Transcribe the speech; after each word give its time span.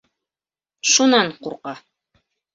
Шунан 0.93 1.31
ҡурҡа. 1.45 1.77